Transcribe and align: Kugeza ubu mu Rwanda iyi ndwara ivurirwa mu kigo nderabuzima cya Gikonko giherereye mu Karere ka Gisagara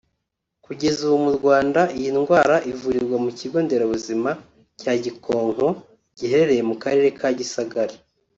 Kugeza 0.65 0.99
ubu 1.07 1.17
mu 1.25 1.31
Rwanda 1.37 1.81
iyi 1.97 2.09
ndwara 2.17 2.55
ivurirwa 2.71 3.17
mu 3.25 3.31
kigo 3.39 3.57
nderabuzima 3.65 4.29
cya 4.81 4.93
Gikonko 5.03 5.67
giherereye 6.17 6.61
mu 6.69 6.75
Karere 6.83 7.09
ka 7.19 7.29
Gisagara 7.39 7.93